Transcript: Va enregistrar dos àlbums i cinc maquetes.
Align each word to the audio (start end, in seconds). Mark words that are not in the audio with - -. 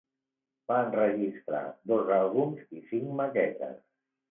Va 0.71 0.79
enregistrar 0.85 1.61
dos 1.93 2.11
àlbums 2.17 2.67
i 2.81 2.85
cinc 2.89 3.15
maquetes. 3.23 3.81